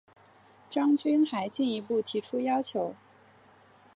[0.67, 2.95] 张军还进一步提出要求